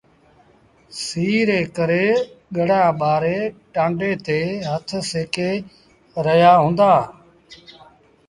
سيٚ 1.03 1.41
ري 1.47 1.61
ڪري 1.77 2.05
ڳڙآ 2.55 2.83
ٻآري 2.99 3.37
ٽآنڊي 3.73 4.11
تي 4.25 4.39
هٿ 4.69 4.87
سيڪي 5.11 5.51
رهيآ 6.25 6.53
هُݩدآ۔ 6.63 6.93